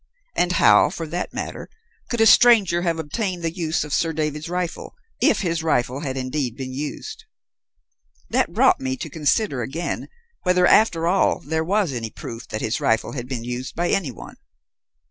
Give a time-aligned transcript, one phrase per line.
[0.35, 1.69] And how, for that matter,
[2.09, 6.17] could a stranger have obtained the use of Sir David's rifle, if his rifle had
[6.17, 7.25] indeed been used?
[8.27, 10.09] "That brought me to consider again
[10.41, 14.37] whether after all there was any proof that his rifle had been used by anyone.